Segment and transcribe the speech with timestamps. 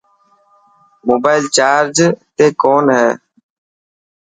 [1.07, 1.97] موبائل چارج
[2.35, 3.09] تي ڪون هي.